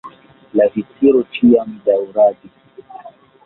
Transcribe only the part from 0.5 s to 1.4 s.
La viciro